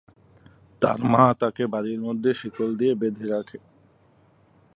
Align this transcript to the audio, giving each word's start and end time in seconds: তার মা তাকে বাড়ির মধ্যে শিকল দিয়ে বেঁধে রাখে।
তার 0.81 0.99
মা 1.03 1.23
তাকে 1.41 1.63
বাড়ির 1.67 1.99
মধ্যে 2.01 2.31
শিকল 2.33 2.69
দিয়ে 2.75 2.93
বেঁধে 2.95 3.25
রাখে। 3.27 3.59